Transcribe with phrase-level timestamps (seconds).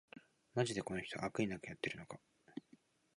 [0.55, 2.19] マジでこの人、悪意なくやってるのか